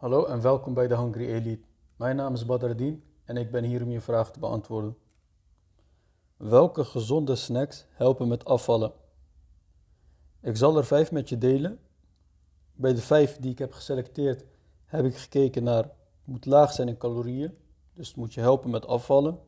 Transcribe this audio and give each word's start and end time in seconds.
Hallo 0.00 0.24
en 0.24 0.40
welkom 0.40 0.74
bij 0.74 0.88
de 0.88 0.96
Hungry 0.96 1.26
Elite. 1.26 1.66
Mijn 1.96 2.16
naam 2.16 2.34
is 2.34 2.46
Badardin 2.46 3.02
en 3.24 3.36
ik 3.36 3.50
ben 3.50 3.64
hier 3.64 3.82
om 3.82 3.90
je 3.90 4.00
vraag 4.00 4.30
te 4.30 4.38
beantwoorden. 4.38 4.96
Welke 6.36 6.84
gezonde 6.84 7.36
snacks 7.36 7.86
helpen 7.90 8.28
met 8.28 8.44
afvallen? 8.44 8.92
Ik 10.40 10.56
zal 10.56 10.76
er 10.76 10.84
vijf 10.84 11.12
met 11.12 11.28
je 11.28 11.38
delen. 11.38 11.78
Bij 12.72 12.94
de 12.94 13.00
vijf 13.00 13.36
die 13.36 13.50
ik 13.50 13.58
heb 13.58 13.72
geselecteerd 13.72 14.44
heb 14.84 15.04
ik 15.04 15.16
gekeken 15.16 15.62
naar 15.62 15.82
het 15.82 15.92
moet 16.24 16.46
laag 16.46 16.72
zijn 16.72 16.88
in 16.88 16.96
calorieën, 16.96 17.58
dus 17.94 18.08
het 18.08 18.16
moet 18.16 18.34
je 18.34 18.40
helpen 18.40 18.70
met 18.70 18.86
afvallen. 18.86 19.38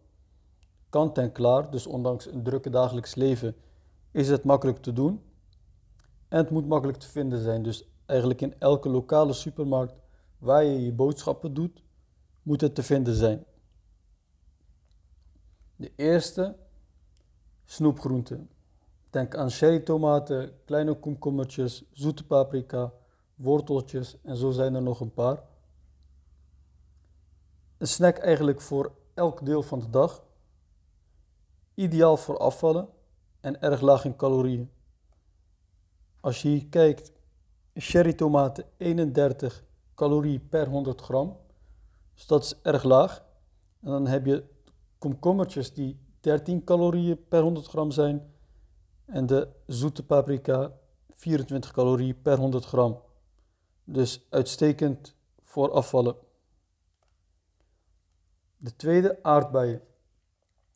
Kant 0.88 1.18
en 1.18 1.32
klaar, 1.32 1.70
dus 1.70 1.86
ondanks 1.86 2.26
een 2.26 2.42
drukke 2.42 2.70
dagelijks 2.70 3.14
leven 3.14 3.56
is 4.10 4.28
het 4.28 4.44
makkelijk 4.44 4.78
te 4.78 4.92
doen. 4.92 5.22
En 6.28 6.38
het 6.38 6.50
moet 6.50 6.66
makkelijk 6.66 6.98
te 6.98 7.08
vinden 7.08 7.42
zijn, 7.42 7.62
dus 7.62 7.88
eigenlijk 8.06 8.40
in 8.40 8.54
elke 8.58 8.88
lokale 8.88 9.32
supermarkt 9.32 10.00
waar 10.42 10.64
je 10.64 10.84
je 10.84 10.92
boodschappen 10.92 11.54
doet, 11.54 11.82
moet 12.42 12.60
het 12.60 12.74
te 12.74 12.82
vinden 12.82 13.14
zijn. 13.14 13.44
De 15.76 15.92
eerste, 15.96 16.56
snoepgroenten. 17.64 18.50
Denk 19.10 19.36
aan 19.36 19.50
cherrytomaten, 19.50 20.52
kleine 20.64 20.94
komkommertjes, 20.94 21.84
zoete 21.92 22.26
paprika, 22.26 22.92
worteltjes 23.34 24.16
en 24.22 24.36
zo 24.36 24.50
zijn 24.50 24.74
er 24.74 24.82
nog 24.82 25.00
een 25.00 25.12
paar. 25.12 25.42
Een 27.78 27.88
snack 27.88 28.18
eigenlijk 28.18 28.60
voor 28.60 28.92
elk 29.14 29.44
deel 29.44 29.62
van 29.62 29.80
de 29.80 29.90
dag. 29.90 30.24
Ideaal 31.74 32.16
voor 32.16 32.38
afvallen 32.38 32.88
en 33.40 33.60
erg 33.60 33.80
laag 33.80 34.04
in 34.04 34.16
calorieën. 34.16 34.70
Als 36.20 36.42
je 36.42 36.48
hier 36.48 36.66
kijkt, 36.66 37.12
cherrytomaten 37.74 38.64
31 38.76 39.64
calorieën 39.94 40.48
per 40.48 40.66
100 40.68 41.00
gram. 41.00 41.36
Dus 42.14 42.26
dat 42.26 42.44
is 42.44 42.60
erg 42.62 42.82
laag. 42.82 43.24
En 43.80 43.90
dan 43.90 44.06
heb 44.06 44.26
je 44.26 44.44
komkommertjes 44.98 45.74
die 45.74 46.00
13 46.20 46.64
calorieën 46.64 47.28
per 47.28 47.42
100 47.42 47.66
gram 47.66 47.90
zijn. 47.90 48.32
En 49.04 49.26
de 49.26 49.48
zoete 49.66 50.06
paprika 50.06 50.72
24 51.12 51.72
calorieën 51.72 52.22
per 52.22 52.38
100 52.38 52.64
gram. 52.64 53.00
Dus 53.84 54.26
uitstekend 54.30 55.14
voor 55.42 55.70
afvallen. 55.70 56.16
De 58.56 58.76
tweede, 58.76 59.18
aardbeien. 59.22 59.82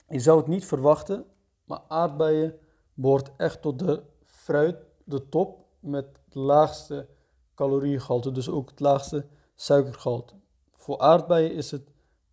Je 0.08 0.20
zou 0.20 0.38
het 0.38 0.46
niet 0.46 0.64
verwachten, 0.64 1.24
maar 1.64 1.80
aardbeien 1.88 2.58
behoort 2.94 3.30
echt 3.36 3.62
tot 3.62 3.78
de 3.78 4.02
fruit, 4.24 4.76
de 5.04 5.28
top 5.28 5.66
met 5.80 6.20
het 6.24 6.34
laagste 6.34 7.08
caloriegehalte, 7.56 8.32
dus 8.32 8.48
ook 8.48 8.70
het 8.70 8.80
laagste 8.80 9.26
suikergehalte. 9.54 10.34
Voor 10.76 10.98
aardbeien 10.98 11.52
is 11.52 11.70
het 11.70 11.90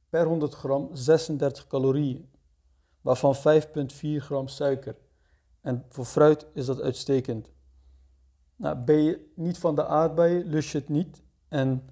per 0.10 0.26
100 0.26 0.54
gram 0.54 0.90
36 0.94 1.68
calorieën, 1.68 2.30
waarvan 3.02 3.36
5,4 3.36 3.42
gram 4.18 4.48
suiker. 4.48 4.96
En 5.62 5.86
voor 5.90 6.06
fruit 6.06 6.46
is 6.54 6.66
dat 6.66 6.82
uitstekend. 6.82 7.52
Nou, 8.56 8.78
ben 8.78 9.04
je 9.04 9.32
niet 9.36 9.58
van 9.58 9.76
de 9.76 9.86
aardbeien, 9.86 10.46
lust 10.46 10.72
je 10.72 10.78
het 10.78 10.90
niet 10.90 11.22
en 11.48 11.90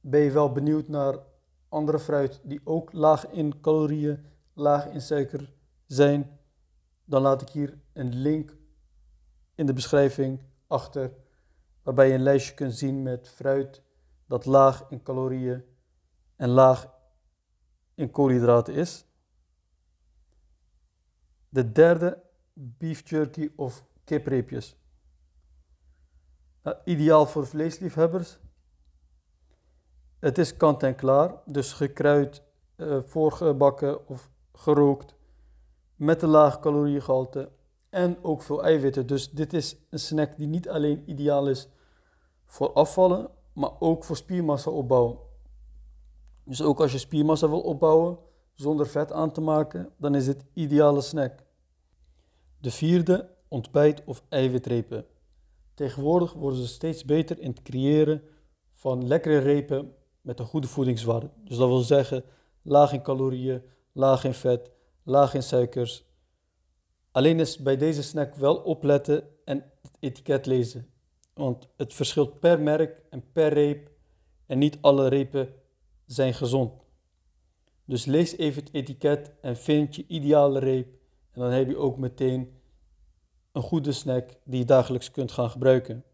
ben 0.00 0.20
je 0.20 0.30
wel 0.30 0.52
benieuwd 0.52 0.88
naar 0.88 1.18
andere 1.68 1.98
fruit 1.98 2.40
die 2.42 2.60
ook 2.64 2.92
laag 2.92 3.26
in 3.26 3.60
calorieën, 3.60 4.26
laag 4.52 4.86
in 4.86 5.00
suiker 5.00 5.52
zijn, 5.86 6.38
dan 7.04 7.22
laat 7.22 7.42
ik 7.42 7.48
hier 7.48 7.78
een 7.92 8.14
link 8.14 8.56
in 9.54 9.66
de 9.66 9.72
beschrijving 9.72 10.40
achter, 10.66 11.12
waarbij 11.82 12.08
je 12.08 12.14
een 12.14 12.22
lijstje 12.22 12.54
kunt 12.54 12.74
zien 12.74 13.02
met 13.02 13.28
fruit 13.28 13.82
dat 14.26 14.44
laag 14.44 14.86
in 14.88 15.02
calorieën 15.02 15.64
en 16.36 16.48
laag 16.48 16.90
in 17.94 18.10
koolhydraten 18.10 18.74
is. 18.74 19.06
De 21.48 21.72
derde, 21.72 22.22
beef 22.52 23.08
jerky 23.08 23.50
of 23.56 23.84
kipreepjes. 24.04 24.76
Nou, 26.62 26.76
ideaal 26.84 27.26
voor 27.26 27.46
vleesliefhebbers. 27.46 28.38
Het 30.18 30.38
is 30.38 30.56
kant 30.56 30.82
en 30.82 30.94
klaar, 30.94 31.34
dus 31.46 31.72
gekruid, 31.72 32.42
uh, 32.76 33.02
voorgebakken 33.02 34.08
of 34.08 34.30
gerookt, 34.52 35.14
met 35.96 36.22
een 36.22 36.28
laag 36.28 36.60
caloriegehalte 36.60 37.52
en 37.92 38.18
ook 38.22 38.42
veel 38.42 38.64
eiwitten. 38.64 39.06
Dus 39.06 39.30
dit 39.30 39.52
is 39.52 39.76
een 39.90 39.98
snack 39.98 40.36
die 40.36 40.46
niet 40.46 40.68
alleen 40.68 41.02
ideaal 41.06 41.48
is 41.48 41.68
voor 42.46 42.72
afvallen, 42.72 43.30
maar 43.52 43.70
ook 43.78 44.04
voor 44.04 44.16
spiermassa 44.16 44.70
opbouwen. 44.70 45.18
Dus 46.44 46.62
ook 46.62 46.80
als 46.80 46.92
je 46.92 46.98
spiermassa 46.98 47.48
wil 47.48 47.60
opbouwen 47.60 48.18
zonder 48.54 48.86
vet 48.86 49.12
aan 49.12 49.32
te 49.32 49.40
maken, 49.40 49.92
dan 49.96 50.14
is 50.14 50.24
dit 50.24 50.44
ideale 50.52 51.00
snack. 51.00 51.44
De 52.60 52.70
vierde, 52.70 53.28
ontbijt 53.48 54.02
of 54.04 54.22
eiwitrepen. 54.28 55.06
Tegenwoordig 55.74 56.32
worden 56.32 56.58
ze 56.60 56.66
steeds 56.66 57.04
beter 57.04 57.38
in 57.38 57.50
het 57.50 57.62
creëren 57.62 58.22
van 58.72 59.06
lekkere 59.06 59.38
repen 59.38 59.94
met 60.20 60.38
een 60.38 60.46
goede 60.46 60.68
voedingswaarde. 60.68 61.30
Dus 61.44 61.56
dat 61.56 61.68
wil 61.68 61.78
zeggen 61.78 62.24
laag 62.62 62.92
in 62.92 63.02
calorieën, 63.02 63.62
laag 63.92 64.24
in 64.24 64.34
vet, 64.34 64.70
laag 65.02 65.34
in 65.34 65.42
suikers. 65.42 66.10
Alleen 67.12 67.40
is 67.40 67.58
bij 67.58 67.76
deze 67.76 68.02
snack 68.02 68.34
wel 68.34 68.56
opletten 68.56 69.28
en 69.44 69.70
het 69.82 69.96
etiket 70.00 70.46
lezen. 70.46 70.90
Want 71.34 71.68
het 71.76 71.94
verschilt 71.94 72.40
per 72.40 72.60
merk 72.60 73.02
en 73.10 73.32
per 73.32 73.52
reep 73.52 73.90
en 74.46 74.58
niet 74.58 74.78
alle 74.80 75.08
repen 75.08 75.54
zijn 76.06 76.34
gezond. 76.34 76.82
Dus 77.84 78.04
lees 78.04 78.36
even 78.36 78.64
het 78.64 78.74
etiket 78.74 79.32
en 79.40 79.56
vind 79.56 79.96
je 79.96 80.04
ideale 80.06 80.58
reep 80.58 80.86
en 81.32 81.40
dan 81.40 81.50
heb 81.50 81.68
je 81.68 81.76
ook 81.76 81.98
meteen 81.98 82.60
een 83.52 83.62
goede 83.62 83.92
snack 83.92 84.30
die 84.44 84.58
je 84.58 84.64
dagelijks 84.64 85.10
kunt 85.10 85.32
gaan 85.32 85.50
gebruiken. 85.50 86.04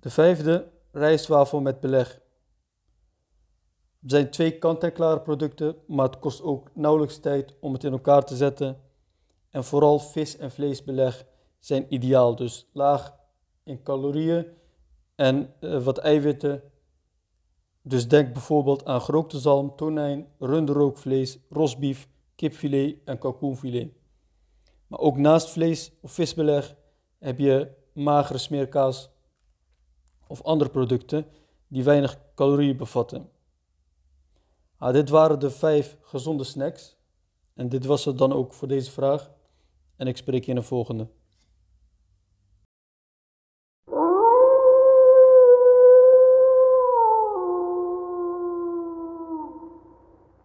De 0.00 0.10
vijfde, 0.10 0.70
rijstwafel 0.92 1.60
met 1.60 1.80
beleg. 1.80 2.20
Het 4.00 4.10
zijn 4.10 4.30
twee 4.30 4.58
kant-en-klare 4.58 5.20
producten, 5.20 5.76
maar 5.86 6.06
het 6.06 6.18
kost 6.18 6.42
ook 6.42 6.70
nauwelijks 6.74 7.18
tijd 7.18 7.54
om 7.60 7.72
het 7.72 7.84
in 7.84 7.92
elkaar 7.92 8.24
te 8.24 8.36
zetten. 8.36 8.80
En 9.56 9.64
vooral 9.64 9.98
vis- 9.98 10.36
en 10.36 10.50
vleesbeleg 10.50 11.26
zijn 11.58 11.86
ideaal, 11.88 12.36
dus 12.36 12.68
laag 12.72 13.16
in 13.62 13.82
calorieën 13.82 14.46
en 15.14 15.54
uh, 15.60 15.82
wat 15.84 15.98
eiwitten. 15.98 16.62
Dus 17.82 18.08
denk 18.08 18.32
bijvoorbeeld 18.32 18.84
aan 18.84 19.00
gerookte 19.00 19.38
zalm, 19.38 19.76
tonijn, 19.76 20.28
runderrookvlees, 20.38 21.38
rosbief, 21.50 22.08
kipfilet 22.34 22.96
en 23.04 23.18
kalkoenfilet. 23.18 23.92
Maar 24.86 24.98
ook 24.98 25.16
naast 25.16 25.50
vlees 25.50 25.92
of 26.00 26.12
visbeleg 26.12 26.76
heb 27.18 27.38
je 27.38 27.70
magere 27.92 28.38
smeerkaas 28.38 29.10
of 30.26 30.42
andere 30.42 30.70
producten 30.70 31.26
die 31.68 31.84
weinig 31.84 32.18
calorieën 32.34 32.76
bevatten. 32.76 33.30
Ah, 34.76 34.92
dit 34.92 35.08
waren 35.08 35.38
de 35.38 35.50
vijf 35.50 35.96
gezonde 36.00 36.44
snacks. 36.44 36.96
En 37.54 37.68
dit 37.68 37.84
was 37.84 38.04
het 38.04 38.18
dan 38.18 38.32
ook 38.32 38.52
voor 38.52 38.68
deze 38.68 38.90
vraag. 38.90 39.34
En 39.96 40.06
ik 40.06 40.16
spreek 40.16 40.44
je 40.44 40.50
in 40.50 40.56
de 40.56 40.62
volgende. 40.62 41.08